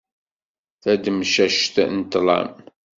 [0.81, 2.51] Tademcact n ṭlam.